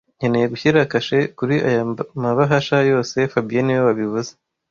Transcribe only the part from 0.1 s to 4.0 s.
Nkeneye gushyira kashe kuri aya mabahasha yose fabien niwe